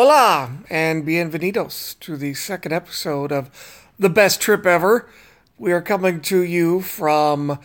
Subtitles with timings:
[0.00, 3.50] Hola and bienvenidos to the second episode of
[3.98, 5.10] The Best Trip Ever.
[5.58, 7.58] We are coming to you from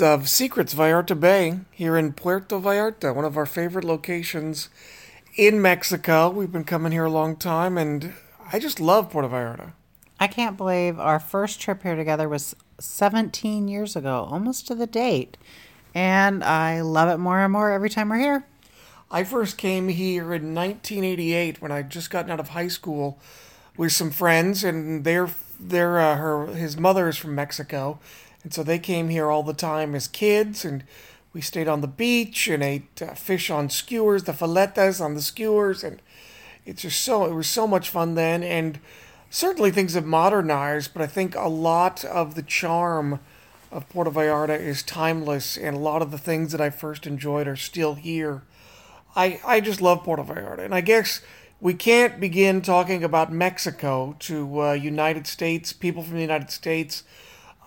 [0.00, 4.70] of Secrets Vallarta Bay here in Puerto Vallarta, one of our favorite locations
[5.36, 6.30] in Mexico.
[6.30, 8.14] We've been coming here a long time and
[8.50, 9.72] I just love Puerto Vallarta.
[10.18, 14.86] I can't believe our first trip here together was 17 years ago, almost to the
[14.86, 15.36] date.
[15.94, 18.46] And I love it more and more every time we're here.
[19.10, 23.18] I first came here in 1988 when I just gotten out of high school
[23.76, 27.98] with some friends, and their their uh, her his mother is from Mexico,
[28.42, 30.84] and so they came here all the time as kids, and
[31.32, 35.22] we stayed on the beach and ate uh, fish on skewers, the filetas on the
[35.22, 36.00] skewers, and
[36.64, 38.78] it's just so it was so much fun then, and
[39.30, 43.20] certainly things have modernized, but I think a lot of the charm
[43.70, 47.48] of Puerto Vallarta is timeless, and a lot of the things that I first enjoyed
[47.48, 48.42] are still here.
[49.16, 50.64] I, I just love Puerto Vallarta.
[50.64, 51.20] And I guess
[51.60, 57.04] we can't begin talking about Mexico to uh, United States, people from the United States,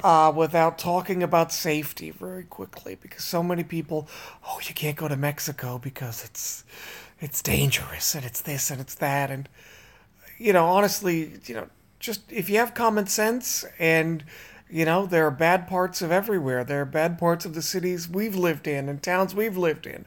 [0.04, 4.08] uh, without talking about safety very quickly because so many people,
[4.48, 6.64] oh, you can't go to Mexico because it's
[7.20, 9.32] it's dangerous and it's this and it's that.
[9.32, 9.50] And
[10.38, 11.68] you know honestly you know
[12.00, 14.24] just if you have common sense and
[14.70, 16.64] you know there are bad parts of everywhere.
[16.64, 20.06] There are bad parts of the cities we've lived in and towns we've lived in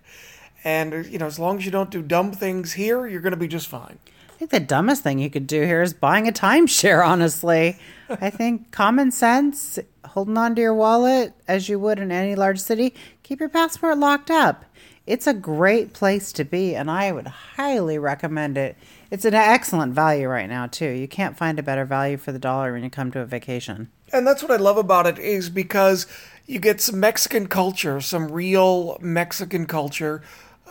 [0.65, 3.37] and, you know, as long as you don't do dumb things here, you're going to
[3.37, 3.99] be just fine.
[4.29, 7.79] I think the dumbest thing you could do here is buying a timeshare, honestly.
[8.09, 12.61] I think common sense, holding on to your wallet as you would in any large
[12.61, 14.65] city, keep your passport locked up.
[15.07, 18.77] It's a great place to be, and I would highly recommend it.
[19.11, 20.91] It's an excellent value right now, too.
[20.91, 23.91] You can't find a better value for the dollar when you come to a vacation.
[24.13, 26.07] And that's what I love about it is because
[26.47, 30.23] you get some Mexican culture, some real Mexican culture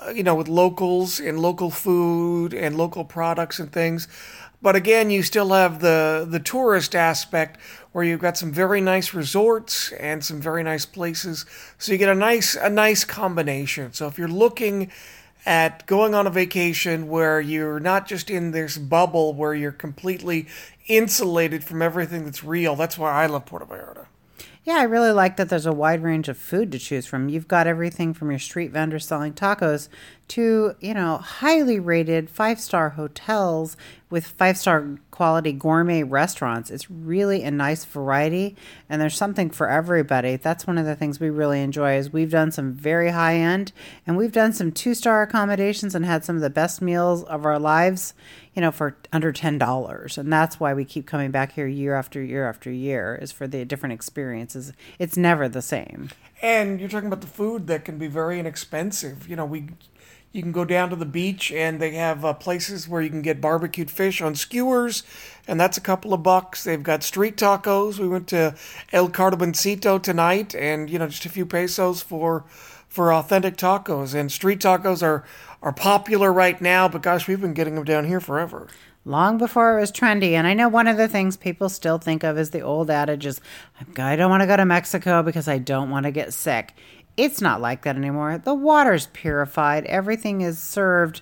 [0.05, 4.07] uh, you know, with locals and local food and local products and things.
[4.61, 7.59] But again, you still have the the tourist aspect
[7.91, 11.45] where you've got some very nice resorts and some very nice places.
[11.77, 13.93] So you get a nice a nice combination.
[13.93, 14.91] So if you're looking
[15.45, 20.47] at going on a vacation where you're not just in this bubble where you're completely
[20.87, 24.07] insulated from everything that's real, that's why I love Puerto Vallarta.
[24.69, 27.27] Yeah, I really like that there's a wide range of food to choose from.
[27.27, 29.89] You've got everything from your street vendors selling tacos
[30.29, 33.75] to, you know, highly rated five star hotels
[34.09, 36.71] with five star quality gourmet restaurants.
[36.71, 38.55] It's really a nice variety
[38.87, 40.35] and there's something for everybody.
[40.37, 43.71] That's one of the things we really enjoy is we've done some very high end
[44.07, 47.45] and we've done some two star accommodations and had some of the best meals of
[47.45, 48.13] our lives,
[48.55, 50.17] you know, for under ten dollars.
[50.17, 53.47] And that's why we keep coming back here year after year after year is for
[53.47, 54.73] the different experiences.
[54.97, 56.09] It's never the same.
[56.41, 59.27] And you're talking about the food that can be very inexpensive.
[59.27, 59.67] You know, we
[60.31, 63.21] you can go down to the beach and they have uh, places where you can
[63.21, 65.03] get barbecued fish on skewers,
[65.47, 66.63] and that's a couple of bucks.
[66.63, 67.97] They've got street tacos.
[67.97, 68.55] We went to
[68.91, 72.45] El Carboncito tonight, and you know just a few pesos for
[72.87, 74.13] for authentic tacos.
[74.13, 75.25] And street tacos are
[75.61, 78.67] are popular right now, but gosh, we've been getting them down here forever
[79.05, 80.33] long before it was trendy.
[80.33, 83.25] And I know one of the things people still think of is the old adage
[83.25, 83.41] is,
[83.97, 86.73] I don't want to go to Mexico because I don't want to get sick.
[87.19, 88.37] It's not like that anymore.
[88.37, 91.19] The water's purified, everything is served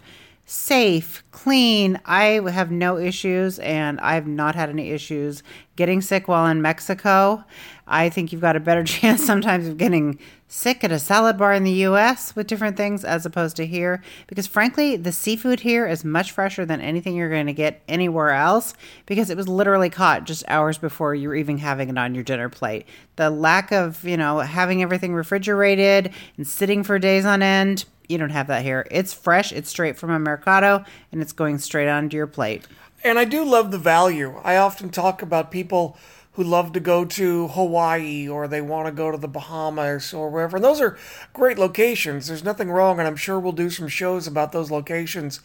[0.49, 1.99] safe, clean.
[2.05, 5.43] I have no issues, and I've not had any issues
[5.75, 7.43] getting sick while in Mexico.
[7.85, 11.53] I think you've got a better chance sometimes of getting sick at a salad bar
[11.53, 15.85] in the US with different things as opposed to here because frankly the seafood here
[15.85, 18.73] is much fresher than anything you're going to get anywhere else
[19.05, 22.23] because it was literally caught just hours before you were even having it on your
[22.23, 22.85] dinner plate.
[23.17, 28.17] The lack of, you know, having everything refrigerated and sitting for days on end, you
[28.17, 28.87] don't have that here.
[28.91, 32.65] It's fresh, it's straight from a mercado and it's going straight onto your plate.
[33.03, 34.39] And I do love the value.
[34.43, 35.97] I often talk about people
[36.37, 40.29] who love to go to Hawaii or they want to go to the Bahamas or
[40.29, 40.57] wherever.
[40.57, 40.95] And those are
[41.33, 42.27] great locations.
[42.27, 45.39] There's nothing wrong, and I'm sure we'll do some shows about those locations.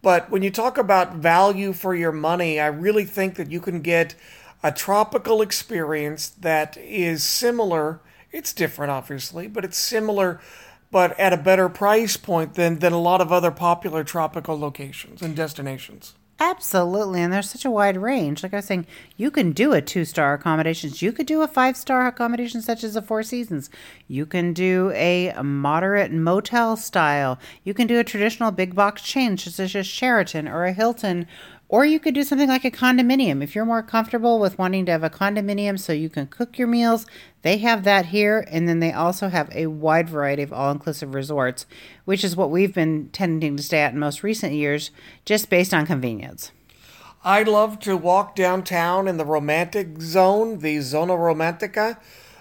[0.00, 3.80] But when you talk about value for your money, I really think that you can
[3.80, 4.14] get
[4.62, 8.00] a tropical experience that is similar.
[8.30, 10.40] It's different, obviously, but it's similar,
[10.90, 15.22] but at a better price point than, than a lot of other popular tropical locations
[15.22, 16.14] and destinations.
[16.40, 17.20] Absolutely.
[17.20, 18.44] And there's such a wide range.
[18.44, 18.86] Like I was saying,
[19.16, 21.02] you can do a two star accommodations.
[21.02, 23.70] You could do a five star accommodation such as a Four Seasons.
[24.06, 27.40] You can do a moderate motel style.
[27.64, 31.26] You can do a traditional big box chain such as a Sheraton or a Hilton
[31.70, 33.42] Or you could do something like a condominium.
[33.42, 36.66] If you're more comfortable with wanting to have a condominium so you can cook your
[36.66, 37.04] meals,
[37.42, 38.46] they have that here.
[38.50, 41.66] And then they also have a wide variety of all inclusive resorts,
[42.06, 44.90] which is what we've been tending to stay at in most recent years,
[45.26, 46.52] just based on convenience.
[47.22, 51.98] I love to walk downtown in the romantic zone, the Zona Romantica,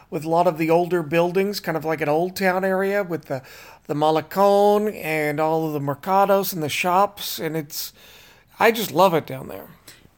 [0.10, 3.26] with a lot of the older buildings, kind of like an old town area with
[3.26, 3.42] the
[3.88, 7.94] the Malecon and all of the mercados and the shops, and it's
[8.60, 9.68] I just love it down there.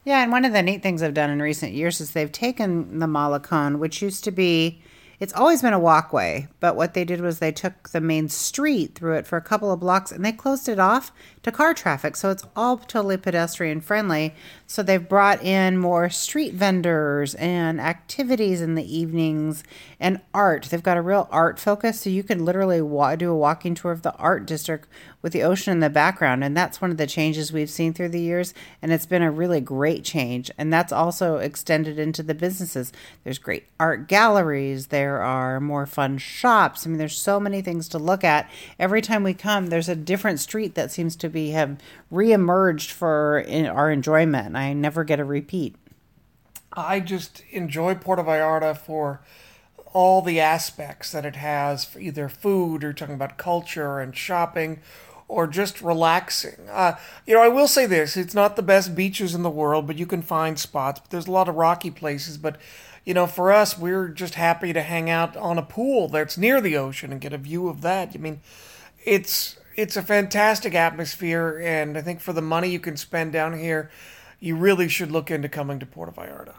[0.05, 2.99] Yeah, and one of the neat things I've done in recent years is they've taken
[2.99, 4.81] the Malecon, which used to be
[5.19, 8.95] it's always been a walkway, but what they did was they took the main street
[8.95, 11.11] through it for a couple of blocks and they closed it off
[11.49, 12.15] to car traffic.
[12.15, 14.33] So it's all totally pedestrian friendly.
[14.67, 19.63] So they've brought in more street vendors and activities in the evenings
[19.99, 20.67] and art.
[20.69, 22.01] They've got a real art focus.
[22.01, 24.87] So you can literally wa- do a walking tour of the art district
[25.21, 26.43] with the ocean in the background.
[26.43, 28.53] And that's one of the changes we've seen through the years.
[28.81, 30.51] And it's been a really great change.
[30.57, 32.93] And that's also extended into the businesses.
[33.23, 36.85] There's great art galleries, there are more fun shops.
[36.85, 38.49] I mean, there's so many things to look at.
[38.77, 41.77] Every time we come, there's a different street that seems to be have
[42.11, 43.43] reemerged for
[43.73, 44.55] our enjoyment.
[44.55, 45.75] I never get a repeat.
[46.73, 49.21] I just enjoy Puerto Vallarta for
[49.93, 54.81] all the aspects that it has for either food or talking about culture and shopping
[55.27, 56.67] or just relaxing.
[56.69, 56.95] Uh,
[57.25, 59.97] you know, I will say this it's not the best beaches in the world, but
[59.97, 60.99] you can find spots.
[60.99, 62.37] But there's a lot of rocky places.
[62.37, 62.57] But,
[63.05, 66.59] you know, for us, we're just happy to hang out on a pool that's near
[66.61, 68.11] the ocean and get a view of that.
[68.13, 68.41] I mean,
[69.05, 73.57] it's it's a fantastic atmosphere, and I think for the money you can spend down
[73.57, 73.89] here,
[74.37, 76.55] you really should look into coming to Puerto Vallarta.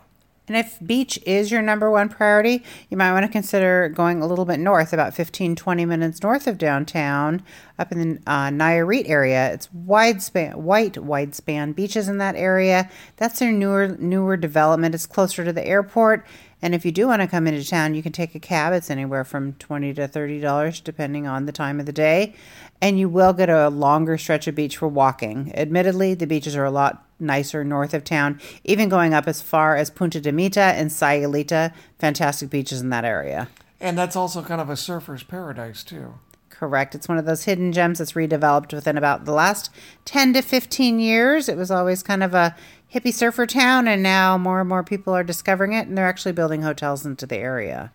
[0.48, 4.26] And if beach is your number one priority, you might want to consider going a
[4.26, 7.42] little bit north, about 15, 20 minutes north of downtown,
[7.78, 9.52] up in the uh, Nayarit area.
[9.52, 12.90] It's wide span, white wide span beaches in that area.
[13.16, 14.94] That's their newer newer development.
[14.94, 16.26] It's closer to the airport.
[16.62, 18.72] And if you do want to come into town, you can take a cab.
[18.72, 22.34] It's anywhere from twenty to thirty dollars, depending on the time of the day
[22.80, 25.52] and you will get a longer stretch of beach for walking.
[25.54, 29.76] Admittedly, the beaches are a lot nicer north of town, even going up as far
[29.76, 31.74] as Punta de Mita and Sayulita.
[31.98, 33.48] Fantastic beaches in that area.
[33.80, 36.14] And that's also kind of a surfer's paradise, too.
[36.48, 36.94] Correct.
[36.94, 39.70] It's one of those hidden gems that's redeveloped within about the last
[40.04, 41.48] 10 to 15 years.
[41.48, 42.54] It was always kind of a
[42.92, 46.32] hippie surfer town, and now more and more people are discovering it, and they're actually
[46.32, 47.92] building hotels into the area.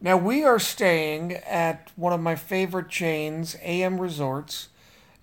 [0.00, 4.68] Now we are staying at one of my favorite chains, AM Resorts,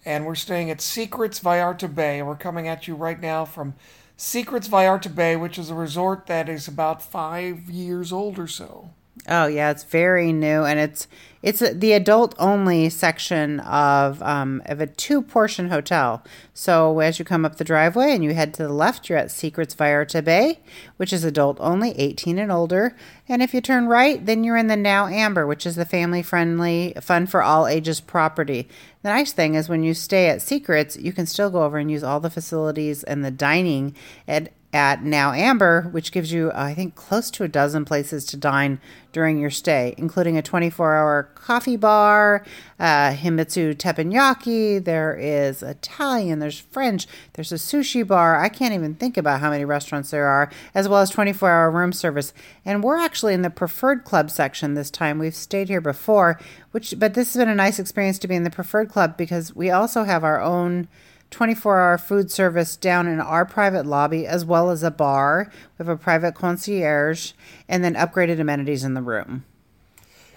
[0.05, 2.21] and we're staying at Secrets Vallarta Bay.
[2.21, 3.73] We're coming at you right now from
[4.15, 8.91] Secrets Vallarta Bay, which is a resort that is about five years old or so.
[9.27, 11.07] Oh yeah, it's very new, and it's
[11.43, 16.23] it's a, the adult only section of um, of a two portion hotel.
[16.53, 19.31] So as you come up the driveway and you head to the left, you're at
[19.31, 20.59] Secrets Vallarta Bay,
[20.97, 22.95] which is adult only, 18 and older.
[23.29, 26.23] And if you turn right, then you're in the Now Amber, which is the family
[26.23, 28.67] friendly, fun for all ages property.
[29.03, 31.91] The nice thing is when you stay at Secrets, you can still go over and
[31.91, 33.95] use all the facilities and the dining
[34.27, 38.37] at at Now Amber, which gives you, I think, close to a dozen places to
[38.37, 38.79] dine
[39.13, 42.45] during your stay, including a 24 hour coffee bar,
[42.77, 48.39] uh, Himitsu teppanyaki, there is Italian, there's French, there's a sushi bar.
[48.39, 51.71] I can't even think about how many restaurants there are, as well as 24 hour
[51.71, 52.33] room service.
[52.65, 55.17] And we're actually in the preferred club section this time.
[55.17, 56.39] We've stayed here before,
[56.71, 59.55] which, but this has been a nice experience to be in the preferred club because
[59.55, 60.89] we also have our own
[61.31, 65.51] 24 hour food service down in our private lobby, as well as a bar.
[65.51, 67.33] We have a private concierge
[67.67, 69.45] and then upgraded amenities in the room.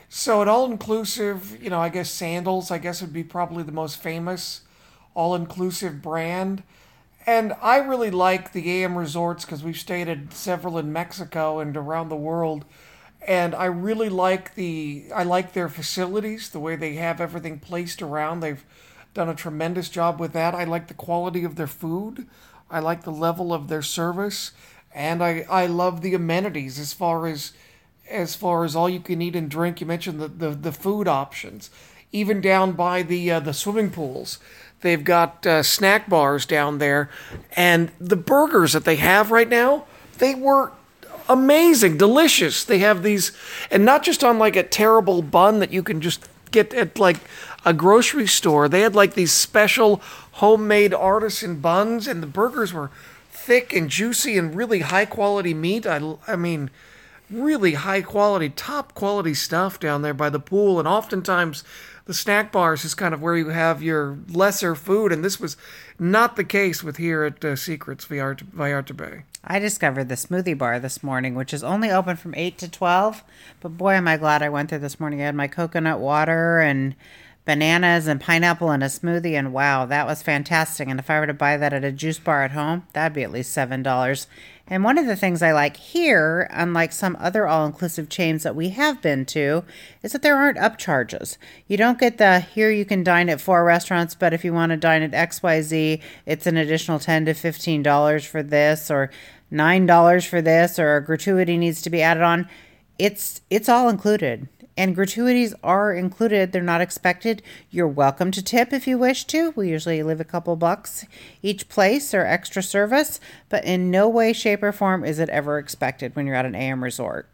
[0.09, 3.73] So, an all inclusive, you know, I guess sandals, I guess would be probably the
[3.73, 4.62] most famous
[5.15, 6.62] all inclusive brand.
[7.26, 11.76] And I really like the AM resorts because we've stayed at several in Mexico and
[11.76, 12.65] around the world.
[13.26, 18.00] And I really like the I like their facilities, the way they have everything placed
[18.00, 18.41] around.
[18.41, 18.65] They've
[19.14, 20.55] done a tremendous job with that.
[20.55, 22.26] I like the quality of their food.
[22.71, 24.52] I like the level of their service,
[24.95, 27.52] and I, I love the amenities as far as
[28.09, 29.81] as far as all you can eat and drink.
[29.81, 31.71] You mentioned the, the, the food options,
[32.11, 34.38] even down by the uh, the swimming pools.
[34.83, 37.11] They've got uh, snack bars down there,
[37.57, 39.85] and the burgers that they have right now,
[40.19, 40.73] they were
[41.29, 42.64] amazing, delicious.
[42.64, 43.33] They have these,
[43.71, 47.19] and not just on like a terrible bun that you can just get at like
[47.64, 48.69] a grocery store.
[48.69, 50.00] They had like these special
[50.33, 52.90] homemade artisan buns, and the burgers were
[53.30, 55.87] thick and juicy and really high quality meat.
[55.87, 56.71] I, I mean,
[57.30, 60.78] really high quality, top quality stuff down there by the pool.
[60.78, 61.64] And oftentimes
[62.07, 65.57] the snack bars is kind of where you have your lesser food, and this was
[65.99, 69.23] not the case with here at uh, Secrets Vallarta, Bay.
[69.43, 73.25] I discovered the smoothie bar this morning, which is only open from 8 to 12.
[73.61, 75.23] But boy, am I glad I went there this morning.
[75.23, 76.95] I had my coconut water and
[77.47, 80.89] bananas and pineapple in a smoothie, and wow, that was fantastic.
[80.89, 83.23] And if I were to buy that at a juice bar at home, that'd be
[83.23, 84.27] at least $7.
[84.73, 88.55] And one of the things I like here, unlike some other all inclusive chains that
[88.55, 89.65] we have been to,
[90.05, 91.37] is that there aren't upcharges.
[91.67, 94.71] You don't get the here you can dine at four restaurants, but if you want
[94.71, 99.11] to dine at XYZ, it's an additional 10 to $15 for this, or
[99.53, 102.49] $9 for this, or a gratuity needs to be added on.
[102.97, 104.47] It's it's all included
[104.81, 106.53] and gratuities are included.
[106.53, 107.43] They're not expected.
[107.69, 109.51] You're welcome to tip if you wish to.
[109.51, 111.05] We usually leave a couple bucks
[111.43, 113.21] each place or extra service,
[113.51, 116.55] but in no way, shape, or form is it ever expected when you're at an
[116.55, 117.29] AM resort.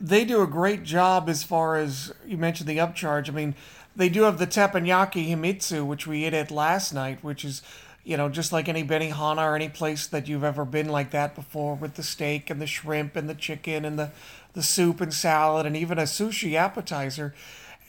[0.00, 3.28] They do a great job as far as you mentioned the upcharge.
[3.28, 3.54] I mean,
[3.94, 7.60] they do have the teppanyaki himitsu, which we ate at last night, which is
[8.04, 11.34] you know, just like any Benihana or any place that you've ever been like that
[11.34, 14.10] before with the steak and the shrimp and the chicken and the
[14.54, 17.34] the soup and salad and even a sushi appetizer.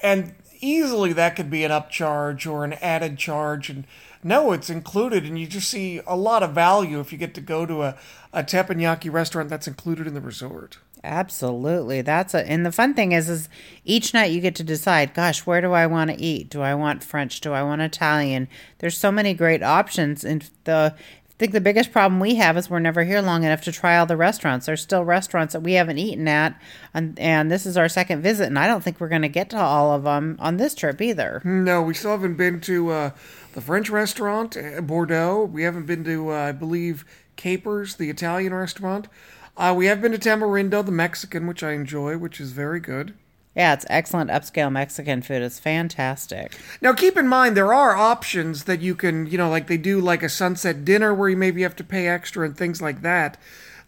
[0.02, 3.70] And easily that could be an upcharge or an added charge.
[3.70, 3.86] And
[4.24, 5.26] no, it's included.
[5.26, 7.96] And you just see a lot of value if you get to go to a,
[8.32, 10.78] a teppanyaki restaurant that's included in the resort.
[11.06, 12.02] Absolutely.
[12.02, 13.50] That's a and the fun thing is is
[13.84, 16.50] each night you get to decide, gosh, where do I want to eat?
[16.50, 17.42] Do I want French?
[17.42, 18.48] Do I want Italian?
[18.78, 20.96] There's so many great options and the
[21.44, 24.06] think the biggest problem we have is we're never here long enough to try all
[24.06, 24.66] the restaurants.
[24.66, 26.58] There's still restaurants that we haven't eaten at,
[26.94, 29.50] and, and this is our second visit, and I don't think we're going to get
[29.50, 31.42] to all of them on this trip either.
[31.44, 33.10] No, we still haven't been to uh,
[33.56, 35.44] the French restaurant, uh, Bordeaux.
[35.44, 37.04] We haven't been to, uh, I believe,
[37.36, 39.10] Capers, the Italian restaurant.
[39.58, 43.16] Uh, we have been to Tamarindo, the Mexican, which I enjoy, which is very good.
[43.56, 45.44] Yeah, it's excellent upscale Mexican food.
[45.44, 46.58] It's fantastic.
[46.82, 50.02] Now, keep in mind there are options that you can, you know, like they do
[50.02, 53.38] like a sunset dinner where you maybe have to pay extra and things like that.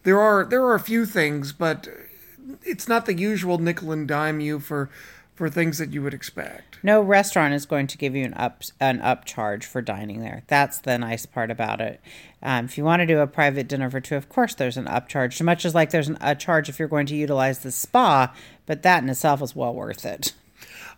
[0.04, 1.88] There are there are a few things, but
[2.62, 4.88] it's not the usual nickel and dime you for
[5.36, 6.78] for things that you would expect.
[6.82, 10.42] No restaurant is going to give you an up an upcharge for dining there.
[10.48, 12.00] That's the nice part about it.
[12.42, 14.86] Um, if you want to do a private dinner for two, of course there's an
[14.86, 18.34] upcharge, much as like there's an, a charge if you're going to utilize the spa,
[18.64, 20.32] but that in itself is well worth it.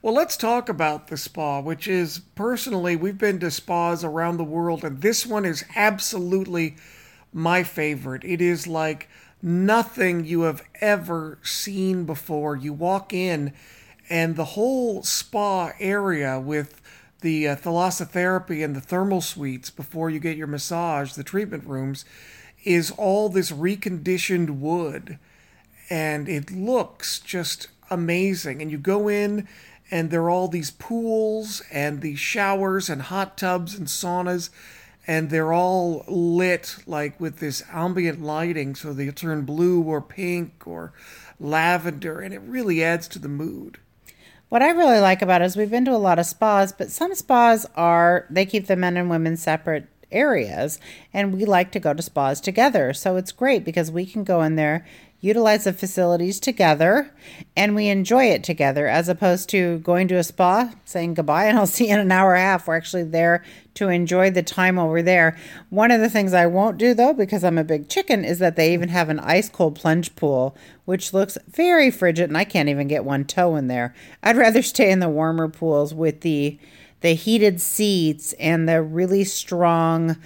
[0.00, 4.45] Well, let's talk about the spa, which is personally, we've been to spas around the
[4.45, 6.76] world, and this one is absolutely
[7.33, 8.25] my favorite.
[8.25, 9.09] It is like
[9.42, 12.54] nothing you have ever seen before.
[12.54, 13.52] You walk in
[14.09, 16.81] and the whole spa area with
[17.21, 22.05] the uh, thalassotherapy and the thermal suites before you get your massage, the treatment rooms,
[22.65, 25.19] is all this reconditioned wood.
[25.91, 28.62] And it looks just amazing.
[28.62, 29.49] And you go in,
[29.91, 34.50] and there are all these pools and these showers and hot tubs and saunas.
[35.07, 40.67] And they're all lit like with this ambient lighting, so they turn blue or pink
[40.67, 40.93] or
[41.41, 43.79] lavender, and it really adds to the mood.
[44.49, 46.90] What I really like about it is we've been to a lot of spas, but
[46.90, 50.81] some spas are they keep the men and women separate areas
[51.12, 52.95] and we like to go to spas together.
[52.95, 54.87] So it's great because we can go in there
[55.21, 57.12] utilize the facilities together
[57.57, 61.59] and we enjoy it together as opposed to going to a spa saying goodbye and
[61.59, 62.69] I'll see you in an hour and a half.
[62.69, 63.45] We're actually there
[63.78, 65.37] to enjoy the time over there.
[65.70, 68.56] One of the things I won't do though, because I'm a big chicken, is that
[68.56, 72.68] they even have an ice cold plunge pool, which looks very frigid and I can't
[72.68, 73.94] even get one toe in there.
[74.23, 76.58] I'd rather stay in the warmer pools with the
[77.00, 80.16] the heated seats and the really strong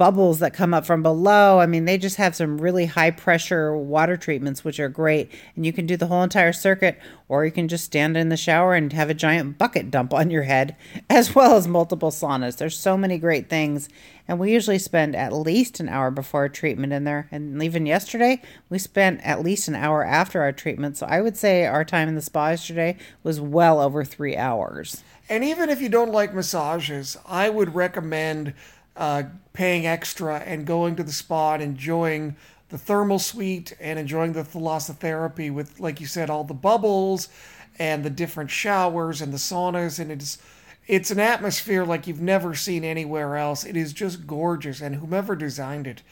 [0.00, 1.60] bubbles that come up from below.
[1.60, 5.30] I mean, they just have some really high pressure water treatments, which are great.
[5.54, 8.36] And you can do the whole entire circuit, or you can just stand in the
[8.38, 10.74] shower and have a giant bucket dump on your head,
[11.10, 12.56] as well as multiple saunas.
[12.56, 13.90] There's so many great things.
[14.26, 17.28] And we usually spend at least an hour before a treatment in there.
[17.30, 18.40] And even yesterday,
[18.70, 20.96] we spent at least an hour after our treatment.
[20.96, 25.04] So I would say our time in the spa yesterday was well over three hours.
[25.28, 28.54] And even if you don't like massages, I would recommend
[29.00, 29.22] uh,
[29.54, 32.36] paying extra and going to the spa and enjoying
[32.68, 37.28] the thermal suite and enjoying the thalassotherapy with, like you said, all the bubbles
[37.78, 39.98] and the different showers and the saunas.
[39.98, 40.38] And it's
[40.86, 43.64] it's an atmosphere like you've never seen anywhere else.
[43.64, 46.02] It is just gorgeous, and whomever designed it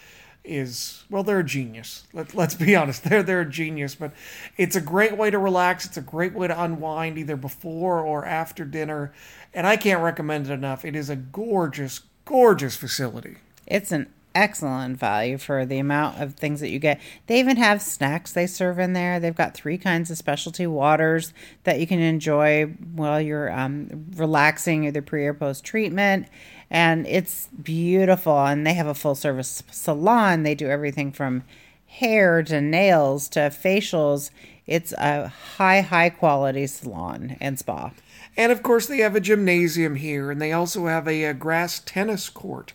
[0.44, 2.04] is well, they're a genius.
[2.14, 3.94] Let, let's be honest, they're they're a genius.
[3.94, 4.12] But
[4.56, 5.84] it's a great way to relax.
[5.84, 9.12] It's a great way to unwind, either before or after dinner.
[9.52, 10.84] And I can't recommend it enough.
[10.84, 13.36] It is a gorgeous, gorgeous facility.
[13.66, 17.00] It's an excellent value for the amount of things that you get.
[17.26, 19.18] They even have snacks they serve in there.
[19.18, 21.32] They've got three kinds of specialty waters
[21.64, 26.28] that you can enjoy while you're um, relaxing either pre or post treatment.
[26.68, 28.38] And it's beautiful.
[28.38, 30.42] And they have a full service salon.
[30.42, 31.44] They do everything from
[31.86, 34.30] hair to nails to facials.
[34.66, 37.90] It's a high, high quality salon and spa.
[38.38, 41.80] And of course, they have a gymnasium here, and they also have a, a grass
[41.80, 42.72] tennis court.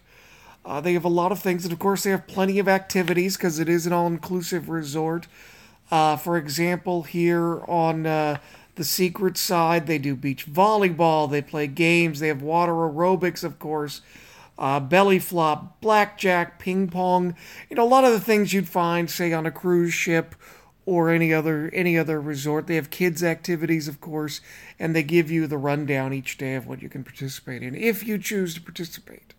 [0.65, 3.37] Uh, they have a lot of things, and of course, they have plenty of activities
[3.37, 5.25] because it is an all inclusive resort.
[5.89, 8.39] Uh, for example, here on uh,
[8.75, 13.57] the secret side, they do beach volleyball, they play games, they have water aerobics, of
[13.57, 14.01] course,
[14.59, 17.35] uh, belly flop, blackjack, ping pong.
[17.69, 20.35] You know, a lot of the things you'd find, say, on a cruise ship
[20.85, 22.67] or any other any other resort.
[22.67, 24.41] They have kids activities, of course,
[24.79, 28.05] and they give you the rundown each day of what you can participate in if
[28.05, 29.32] you choose to participate.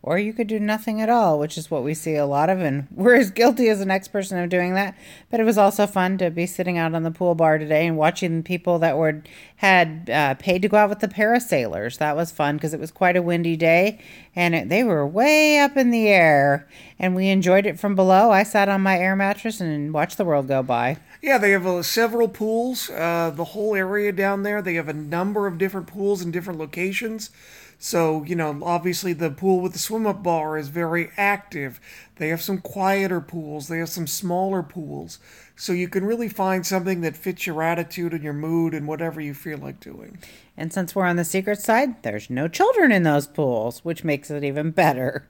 [0.00, 2.60] Or you could do nothing at all, which is what we see a lot of,
[2.60, 4.96] and we're as guilty as the next person of doing that.
[5.30, 7.96] But it was also fun to be sitting out on the pool bar today and
[7.96, 9.22] watching people that were
[9.56, 11.98] had uh, paid to go out with the parasailers.
[11.98, 13.98] That was fun because it was quite a windy day,
[14.36, 18.30] and it, they were way up in the air, and we enjoyed it from below.
[18.30, 20.98] I sat on my air mattress and watched the world go by.
[21.20, 22.88] Yeah, they have uh, several pools.
[22.88, 26.60] Uh, the whole area down there, they have a number of different pools in different
[26.60, 27.30] locations.
[27.80, 31.80] So, you know, obviously the pool with the swim up bar is very active.
[32.16, 35.20] They have some quieter pools, they have some smaller pools.
[35.54, 39.20] So you can really find something that fits your attitude and your mood and whatever
[39.20, 40.18] you feel like doing.
[40.56, 44.28] And since we're on the secret side, there's no children in those pools, which makes
[44.30, 45.28] it even better.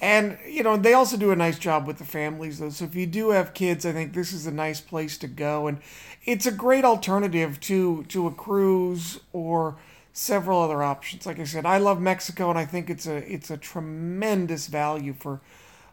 [0.00, 2.68] And, you know, they also do a nice job with the families, though.
[2.70, 5.66] So if you do have kids, I think this is a nice place to go.
[5.66, 5.78] And
[6.24, 9.76] it's a great alternative to, to a cruise or
[10.16, 11.26] several other options.
[11.26, 15.12] Like I said, I love Mexico, and I think it's a it's a tremendous value
[15.12, 15.40] for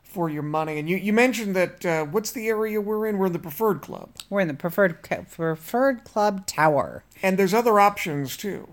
[0.02, 0.80] for your money.
[0.80, 3.18] And you, you mentioned that uh, what's the area we're in?
[3.18, 4.10] We're in the preferred club.
[4.30, 8.70] We're in the preferred preferred club tower, and there's other options too.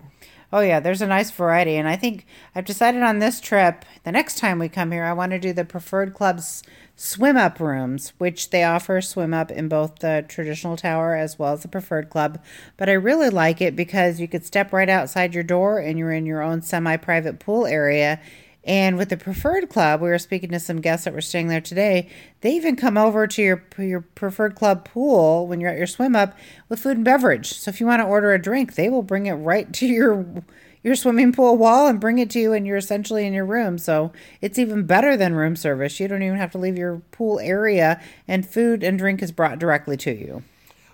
[0.53, 3.85] Oh yeah, there's a nice variety, and I think I've decided on this trip.
[4.03, 6.61] The next time we come here, I want to do the preferred club's
[6.97, 11.53] swim up rooms, which they offer swim up in both the traditional tower as well
[11.53, 12.43] as the preferred club.
[12.75, 16.11] But I really like it because you could step right outside your door and you're
[16.11, 18.19] in your own semi private pool area.
[18.63, 21.61] And with the preferred club, we were speaking to some guests that were staying there
[21.61, 22.09] today.
[22.41, 26.15] They even come over to your your preferred club pool when you're at your swim
[26.15, 26.37] up
[26.69, 27.53] with food and beverage.
[27.53, 30.43] So if you want to order a drink, they will bring it right to your
[30.83, 33.77] your swimming pool wall and bring it to you and you're essentially in your room.
[33.77, 35.99] So it's even better than room service.
[35.99, 39.59] You don't even have to leave your pool area and food and drink is brought
[39.59, 40.43] directly to you.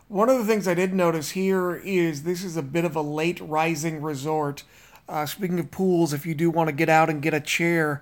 [0.10, 3.02] One of the things I did notice here is this is a bit of a
[3.02, 4.64] late rising resort.
[5.10, 8.02] Uh, speaking of pools, if you do want to get out and get a chair,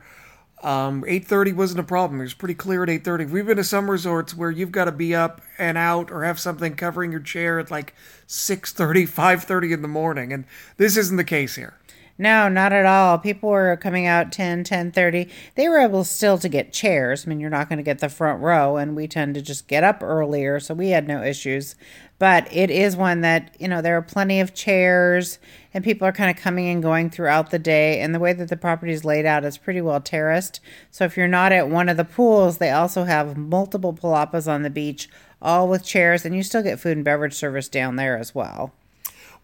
[0.63, 2.19] um, 8:30 wasn't a problem.
[2.19, 3.25] It was pretty clear at 8:30.
[3.25, 6.39] We've been to some resorts where you've got to be up and out or have
[6.39, 7.93] something covering your chair at like
[8.27, 10.45] 6:30, 5:30 in the morning, and
[10.77, 11.75] this isn't the case here.
[12.17, 13.17] No, not at all.
[13.17, 15.27] People were coming out 10, 10, 30.
[15.55, 17.25] They were able still to get chairs.
[17.25, 19.67] I mean, you're not going to get the front row, and we tend to just
[19.67, 21.75] get up earlier, so we had no issues.
[22.17, 25.39] But it is one that, you know, there are plenty of chairs,
[25.73, 27.99] and people are kind of coming and going throughout the day.
[27.99, 30.61] And the way that the property is laid out is pretty well terraced.
[30.91, 34.61] So if you're not at one of the pools, they also have multiple palapas on
[34.61, 35.09] the beach,
[35.41, 38.71] all with chairs, and you still get food and beverage service down there as well.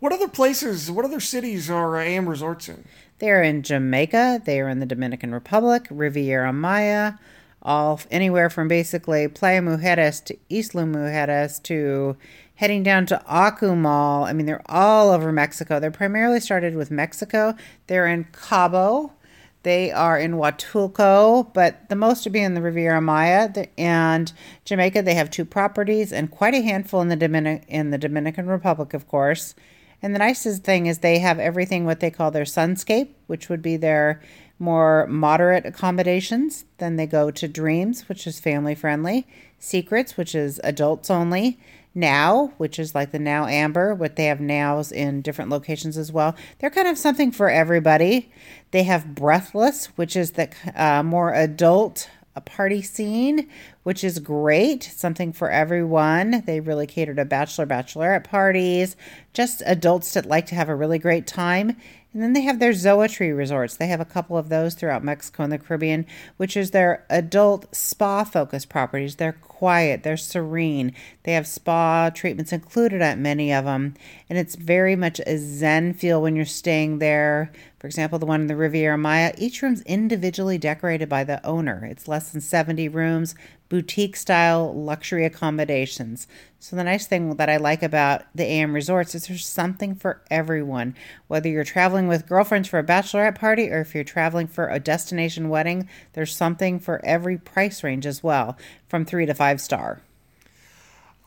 [0.01, 2.85] What other places, what other cities are uh, AM resorts in?
[3.19, 7.13] They're in Jamaica, they are in the Dominican Republic, Riviera Maya,
[7.61, 12.17] all anywhere from basically Playa Mujeres to Isla Mujeres to
[12.55, 14.27] heading down to Akumal.
[14.27, 15.79] I mean, they're all over Mexico.
[15.79, 17.53] They're primarily started with Mexico.
[17.85, 19.13] They're in Cabo.
[19.61, 24.33] They are in Huatulco, but the most would be in the Riviera Maya and
[24.65, 25.03] Jamaica.
[25.03, 28.95] They have two properties and quite a handful in the Dominic in the Dominican Republic,
[28.95, 29.53] of course.
[30.01, 33.61] And the nicest thing is they have everything what they call their sunscape, which would
[33.61, 34.21] be their
[34.57, 36.65] more moderate accommodations.
[36.77, 39.27] Then they go to Dreams, which is family friendly,
[39.59, 41.59] Secrets, which is adults only,
[41.93, 46.11] Now, which is like the Now Amber, but they have Nows in different locations as
[46.11, 46.35] well.
[46.59, 48.31] They're kind of something for everybody.
[48.71, 53.47] They have Breathless, which is the uh, more adult a party scene,
[53.83, 54.83] which is great.
[54.83, 56.43] Something for everyone.
[56.45, 58.95] They really cater to bachelor, bachelorette parties,
[59.33, 61.75] just adults that like to have a really great time.
[62.13, 63.77] And then they have their Zoetry resorts.
[63.77, 67.73] They have a couple of those throughout Mexico and the Caribbean, which is their adult
[67.73, 69.15] spa focused properties.
[69.15, 70.93] They're quiet, they're serene.
[71.23, 73.93] They have spa treatments included at many of them.
[74.29, 78.41] And it's very much a zen feel when you're staying there For example, the one
[78.41, 81.83] in the Riviera Maya, each room's individually decorated by the owner.
[81.83, 83.33] It's less than 70 rooms,
[83.69, 86.27] boutique style luxury accommodations.
[86.59, 90.21] So, the nice thing that I like about the AM resorts is there's something for
[90.29, 90.95] everyone.
[91.27, 94.79] Whether you're traveling with girlfriends for a bachelorette party or if you're traveling for a
[94.79, 100.01] destination wedding, there's something for every price range as well, from three to five star.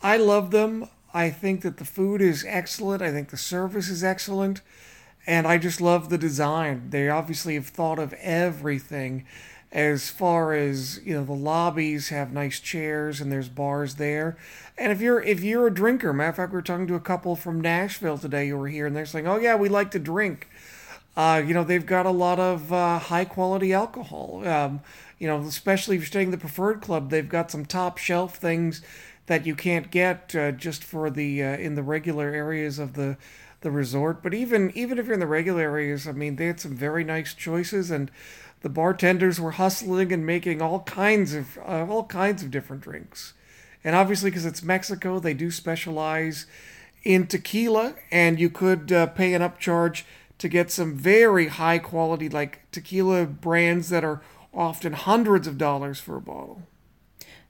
[0.05, 0.89] I love them.
[1.13, 3.03] I think that the food is excellent.
[3.03, 4.61] I think the service is excellent.
[5.27, 6.91] And I just love the design.
[6.91, 9.25] They obviously have thought of everything
[9.73, 14.37] as far as, you know, the lobbies have nice chairs and there's bars there.
[14.79, 17.01] And if you're if you're a drinker, matter of fact, we are talking to a
[17.01, 19.99] couple from Nashville today who were here and they're saying, Oh yeah, we like to
[19.99, 20.49] drink.
[21.17, 24.47] Uh, you know, they've got a lot of uh, high quality alcohol.
[24.47, 24.81] Um,
[25.19, 28.37] you know, especially if you're staying in the preferred club, they've got some top shelf
[28.37, 28.83] things
[29.27, 33.17] that you can't get uh, just for the uh, in the regular areas of the
[33.65, 34.23] the resort.
[34.23, 37.03] But even even if you're in the regular areas, I mean, they had some very
[37.03, 38.11] nice choices, and
[38.61, 43.33] the bartenders were hustling and making all kinds of uh, all kinds of different drinks.
[43.83, 46.47] And obviously, because it's Mexico, they do specialize
[47.03, 50.05] in tequila, and you could uh, pay an upcharge
[50.39, 54.23] to get some very high quality, like tequila brands that are
[54.53, 56.63] often hundreds of dollars for a bottle.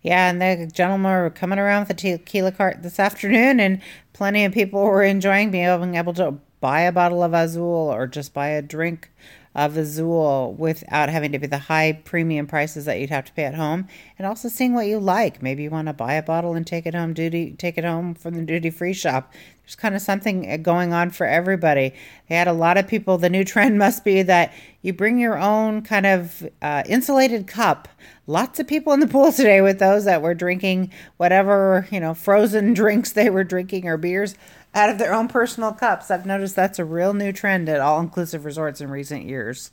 [0.05, 3.81] Yeah, and the gentlemen were coming around with a tequila cart this afternoon, and
[4.13, 8.35] plenty of people were enjoying being able to buy a bottle of Azul or just
[8.35, 9.11] buy a drink
[9.55, 13.45] of Azul without having to pay the high premium prices that you'd have to pay
[13.45, 13.89] at home,
[14.19, 15.43] and also seeing what you like.
[15.43, 18.15] Maybe you want to buy a bottle and take it home duty, take it home
[18.15, 19.33] from the duty free shop.
[19.65, 21.95] There's kind of something going on for everybody.
[22.29, 23.17] They had a lot of people.
[23.17, 27.89] The new trend must be that you bring your own kind of uh, insulated cup.
[28.27, 32.13] Lots of people in the pool today with those that were drinking whatever you know
[32.13, 34.35] frozen drinks they were drinking or beers
[34.75, 36.11] out of their own personal cups.
[36.11, 39.71] I've noticed that's a real new trend at all inclusive resorts in recent years.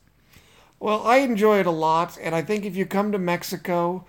[0.80, 4.06] Well, I enjoy it a lot, and I think if you come to Mexico,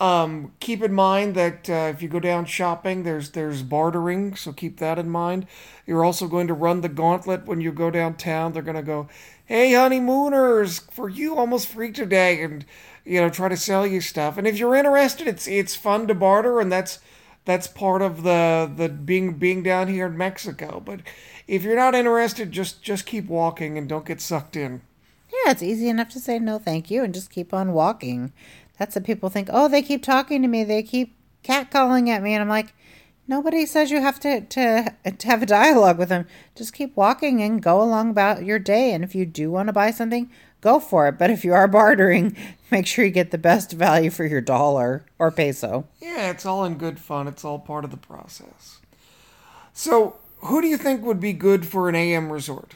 [0.00, 4.52] um, keep in mind that uh, if you go down shopping, there's there's bartering, so
[4.52, 5.46] keep that in mind.
[5.86, 8.52] You're also going to run the gauntlet when you go downtown.
[8.52, 9.08] They're going to go,
[9.44, 12.64] "Hey, honeymooners, for you, almost free today," and
[13.04, 14.36] you know try to sell you stuff.
[14.36, 16.98] And if you're interested, it's it's fun to barter, and that's
[17.44, 20.82] that's part of the the being being down here in Mexico.
[20.84, 21.00] But
[21.46, 24.82] if you're not interested, just just keep walking and don't get sucked in.
[25.32, 28.32] Yeah, it's easy enough to say no, thank you, and just keep on walking.
[28.78, 29.48] That's what people think.
[29.52, 30.64] Oh, they keep talking to me.
[30.64, 32.74] They keep catcalling at me, and I'm like,
[33.28, 36.26] nobody says you have to to to have a dialogue with them.
[36.54, 38.92] Just keep walking and go along about your day.
[38.92, 41.18] And if you do want to buy something, go for it.
[41.18, 42.36] But if you are bartering,
[42.70, 45.86] make sure you get the best value for your dollar or peso.
[46.00, 47.28] Yeah, it's all in good fun.
[47.28, 48.80] It's all part of the process.
[49.72, 52.74] So, who do you think would be good for an AM resort?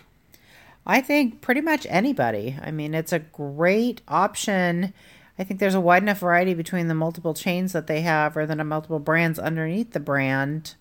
[0.87, 2.56] I think pretty much anybody.
[2.62, 4.94] I mean, it's a great option.
[5.38, 8.46] I think there's a wide enough variety between the multiple chains that they have or
[8.46, 10.74] the multiple brands underneath the brand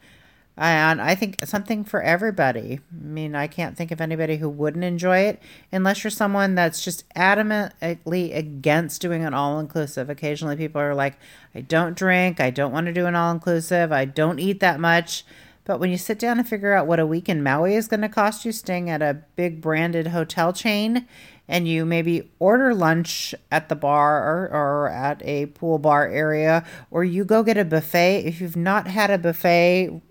[0.58, 2.80] and I think something for everybody.
[2.91, 5.39] I mean, I can't think of anybody who wouldn't enjoy it
[5.72, 10.10] unless you're someone that's just adamantly against doing an all inclusive.
[10.10, 11.20] Occasionally, people are like,
[11.54, 14.80] I don't drink, I don't want to do an all inclusive, I don't eat that
[14.80, 15.24] much.
[15.63, 18.02] But when you sit down and figure out what a week in Maui is going
[18.02, 21.06] to cost you staying at a big branded hotel chain,
[21.47, 26.65] and you maybe order lunch at the bar or, or, at a pool bar area,
[26.91, 28.25] or you go get a buffet.
[28.25, 30.01] If you've not had a buffet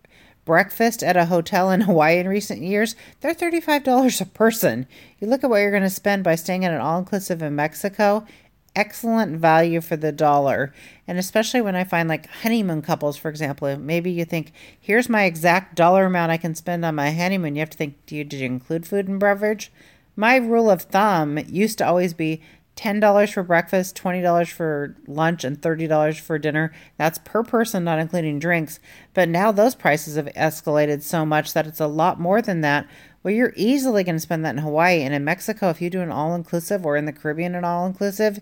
[0.44, 4.86] breakfast at a hotel in Hawaii in recent years, they're $35 a person.
[5.18, 7.54] You look at what you're going to spend by staying at an all inclusive in
[7.54, 8.26] Mexico,
[8.74, 10.72] excellent value for the dollar.
[11.06, 15.24] And especially when I find like honeymoon couples, for example, maybe you think, here's my
[15.24, 17.56] exact dollar amount I can spend on my honeymoon.
[17.56, 19.72] You have to think, do you, did you include food and beverage?
[20.16, 22.42] My rule of thumb used to always be
[22.76, 26.72] $10 for breakfast, $20 for lunch, and $30 for dinner.
[26.98, 28.80] That's per person, not including drinks.
[29.14, 32.86] But now those prices have escalated so much that it's a lot more than that.
[33.22, 35.02] Well, you're easily going to spend that in Hawaii.
[35.02, 37.86] And in Mexico, if you do an all inclusive or in the Caribbean, an all
[37.86, 38.40] inclusive,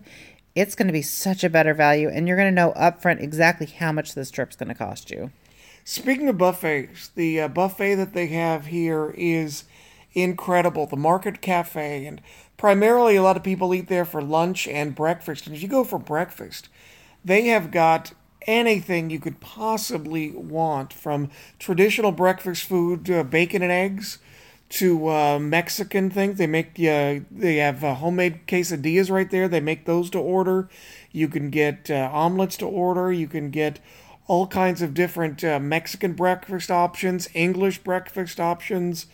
[0.54, 2.08] it's going to be such a better value.
[2.08, 5.30] And you're going to know upfront exactly how much this trip's going to cost you.
[5.84, 9.64] Speaking of buffets, the uh, buffet that they have here is
[10.14, 10.86] incredible.
[10.86, 12.20] The Market Cafe and
[12.56, 15.46] primarily a lot of people eat there for lunch and breakfast.
[15.46, 16.68] And if you go for breakfast,
[17.24, 18.12] they have got
[18.46, 24.18] anything you could possibly want from traditional breakfast food, uh, bacon and eggs,
[24.70, 26.38] to uh, Mexican things.
[26.38, 29.48] They make uh, they have uh, homemade quesadillas right there.
[29.48, 30.68] They make those to order.
[31.12, 33.12] You can get uh, omelets to order.
[33.12, 33.78] You can get
[34.26, 39.06] all kinds of different uh, Mexican breakfast options, English breakfast options.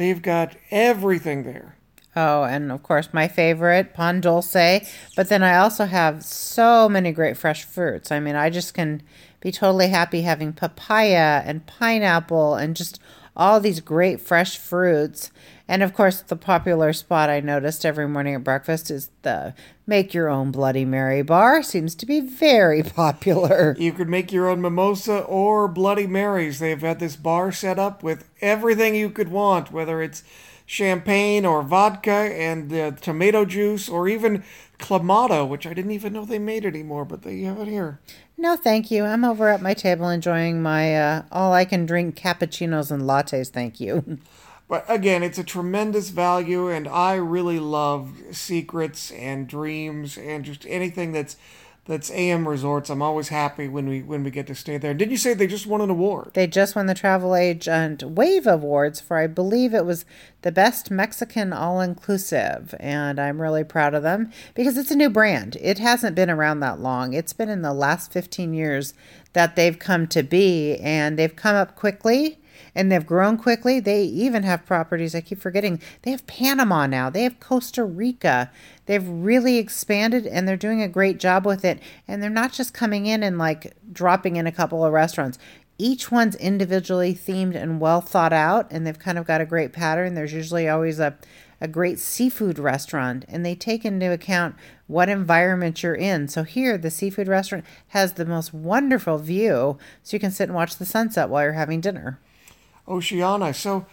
[0.00, 1.76] They've got everything there.
[2.16, 4.80] Oh, and of course, my favorite, Pan Dulce.
[5.14, 8.10] But then I also have so many great fresh fruits.
[8.10, 9.02] I mean, I just can
[9.40, 12.98] be totally happy having papaya and pineapple and just
[13.36, 15.30] all these great fresh fruits.
[15.68, 19.54] And of course, the popular spot I noticed every morning at breakfast is the
[19.86, 21.62] make your own Bloody Mary bar.
[21.62, 23.76] Seems to be very popular.
[23.78, 26.58] You could make your own mimosa or Bloody Marys.
[26.58, 30.22] They've had this bar set up with everything you could want, whether it's
[30.70, 34.44] champagne or vodka and uh, tomato juice or even
[34.78, 37.98] clamato, which I didn't even know they made anymore, but they have it here.
[38.40, 39.04] No, thank you.
[39.04, 43.48] I'm over at my table enjoying my uh, all I can drink cappuccinos and lattes.
[43.50, 44.18] Thank you.
[44.66, 50.64] But again, it's a tremendous value, and I really love secrets and dreams and just
[50.64, 51.34] anything that's
[51.90, 52.88] that's AM Resorts.
[52.88, 54.94] I'm always happy when we when we get to stay there.
[54.94, 56.30] Did you say they just won an award?
[56.34, 60.04] They just won the Travel Agent Wave Awards for I believe it was
[60.42, 65.10] the best Mexican all inclusive, and I'm really proud of them because it's a new
[65.10, 65.56] brand.
[65.60, 67.12] It hasn't been around that long.
[67.12, 68.94] It's been in the last 15 years
[69.32, 72.39] that they've come to be, and they've come up quickly
[72.74, 73.80] and they've grown quickly.
[73.80, 75.14] They even have properties.
[75.14, 75.80] I keep forgetting.
[76.02, 77.10] They have Panama now.
[77.10, 78.50] They have Costa Rica.
[78.86, 81.80] They've really expanded and they're doing a great job with it.
[82.08, 85.38] And they're not just coming in and like dropping in a couple of restaurants.
[85.78, 89.72] Each one's individually themed and well thought out, and they've kind of got a great
[89.72, 90.12] pattern.
[90.12, 91.16] There's usually always a
[91.60, 96.26] a great seafood restaurant and they take into account what environment you're in.
[96.28, 100.54] So here the seafood restaurant has the most wonderful view so you can sit and
[100.54, 102.18] watch the sunset while you're having dinner.
[102.90, 103.54] Oceana.
[103.54, 103.86] So,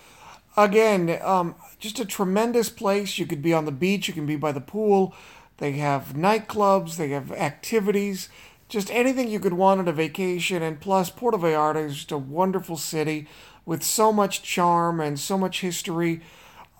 [0.58, 3.18] again, um, just a tremendous place.
[3.18, 5.14] You could be on the beach, you can be by the pool.
[5.58, 8.30] They have nightclubs, they have activities,
[8.70, 10.62] just anything you could want on a vacation.
[10.62, 13.28] And plus, Puerto Vallarta is just a wonderful city
[13.66, 16.22] with so much charm and so much history.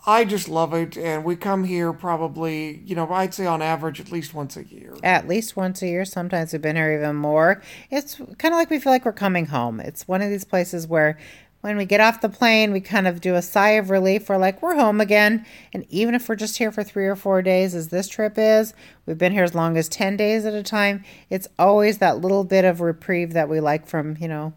[0.06, 4.00] I just love it, and we come here probably, you know, I'd say on average
[4.00, 4.94] at least once a year.
[5.02, 6.04] At least once a year.
[6.04, 7.62] Sometimes we've been here even more.
[7.90, 9.80] It's kind of like we feel like we're coming home.
[9.80, 11.18] It's one of these places where
[11.60, 14.28] when we get off the plane, we kind of do a sigh of relief.
[14.28, 15.44] We're like, we're home again.
[15.72, 18.74] And even if we're just here for three or four days, as this trip is,
[19.06, 21.04] we've been here as long as 10 days at a time.
[21.30, 24.52] It's always that little bit of reprieve that we like from, you know,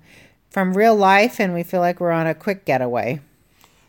[0.51, 1.39] from real life.
[1.39, 3.19] And we feel like we're on a quick getaway.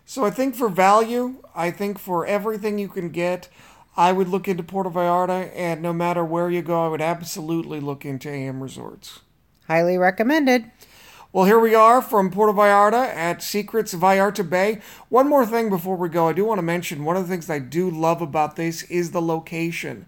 [0.07, 3.49] So I think for value, I think for everything you can get,
[3.95, 5.53] I would look into Puerto Vallarta.
[5.55, 9.21] And no matter where you go, I would absolutely look into AM Resorts.
[9.69, 10.71] Highly recommended.
[11.35, 14.83] Well, here we are from Puerto Vallarta at Secrets Vallarta Bay.
[15.09, 17.49] One more thing before we go, I do want to mention one of the things
[17.49, 20.05] I do love about this is the location.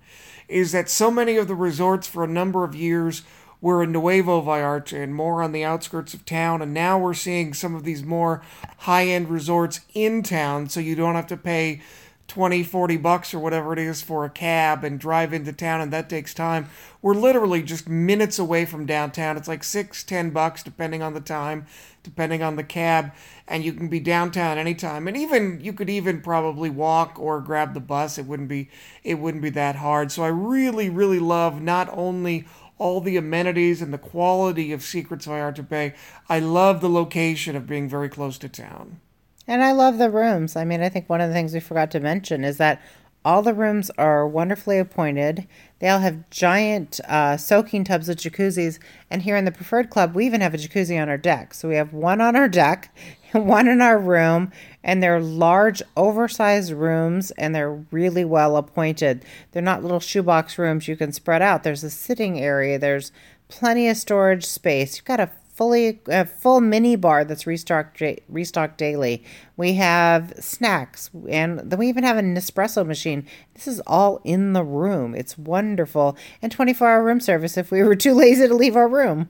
[0.48, 3.22] Is that so many of the resorts for a number of years
[3.62, 7.54] were in Nuevo Vallarta and more on the outskirts of town, and now we're seeing
[7.54, 8.42] some of these more
[8.80, 11.80] high end resorts in town, so you don't have to pay
[12.28, 15.92] 20, 40 bucks or whatever it is for a cab and drive into town, and
[15.92, 16.68] that takes time.
[17.02, 19.36] We're literally just minutes away from downtown.
[19.36, 21.66] It's like six, ten bucks depending on the time,
[22.02, 23.12] depending on the cab,
[23.46, 25.06] and you can be downtown anytime.
[25.06, 28.16] And even you could even probably walk or grab the bus.
[28.16, 28.70] It wouldn't be
[29.02, 30.10] it wouldn't be that hard.
[30.10, 32.46] So I really, really love not only
[32.78, 35.94] all the amenities and the quality of Secrets of Vallarta Bay,
[36.28, 39.00] I love the location of being very close to town.
[39.46, 40.56] And I love the rooms.
[40.56, 42.82] I mean, I think one of the things we forgot to mention is that
[43.24, 45.46] all the rooms are wonderfully appointed.
[45.78, 48.78] They all have giant uh, soaking tubs with jacuzzis.
[49.10, 51.54] And here in the Preferred Club, we even have a jacuzzi on our deck.
[51.54, 52.94] So we have one on our deck,
[53.32, 54.52] one in our room,
[54.82, 59.24] and they're large, oversized rooms, and they're really well appointed.
[59.52, 61.62] They're not little shoebox rooms you can spread out.
[61.62, 63.10] There's a sitting area, there's
[63.48, 64.96] plenty of storage space.
[64.96, 69.24] You've got a fully a full mini bar that's restocked restocked daily.
[69.56, 73.26] We have snacks and then we even have an espresso machine.
[73.54, 75.14] This is all in the room.
[75.14, 79.28] It's wonderful and 24-hour room service if we were too lazy to leave our room.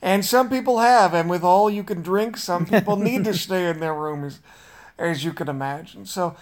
[0.00, 3.68] And some people have and with all you can drink, some people need to stay
[3.68, 4.40] in their rooms
[4.98, 6.06] as you can imagine.
[6.06, 6.36] So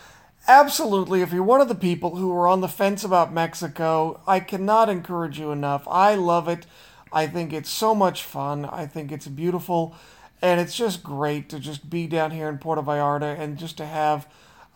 [0.48, 1.22] Absolutely.
[1.22, 4.88] If you're one of the people who are on the fence about Mexico, I cannot
[4.88, 5.86] encourage you enough.
[5.86, 6.66] I love it.
[7.12, 8.64] I think it's so much fun.
[8.64, 9.94] I think it's beautiful.
[10.40, 13.86] And it's just great to just be down here in Puerto Vallarta and just to
[13.86, 14.26] have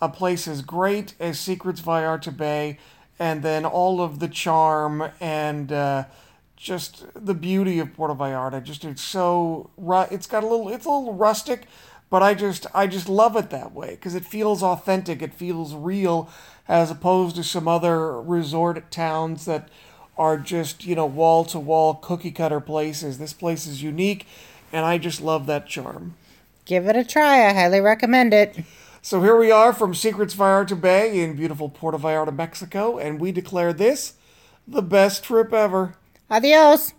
[0.00, 2.78] a place as great as Secrets Vallarta Bay
[3.18, 6.04] and then all of the charm and uh,
[6.56, 8.62] just the beauty of Puerto Vallarta.
[8.62, 9.70] Just it's so
[10.10, 11.66] it's got a little it's a little rustic,
[12.10, 15.22] but I just I just love it that way because it feels authentic.
[15.22, 16.30] It feels real
[16.68, 19.68] as opposed to some other resort towns that
[20.16, 23.18] are just, you know, wall to wall cookie cutter places.
[23.18, 24.26] This place is unique,
[24.72, 26.14] and I just love that charm.
[26.64, 27.46] Give it a try.
[27.46, 28.64] I highly recommend it.
[29.02, 33.30] So here we are from Secrets Vallarta Bay in beautiful Puerto Vallarta, Mexico, and we
[33.30, 34.14] declare this
[34.66, 35.94] the best trip ever.
[36.28, 36.92] Adios.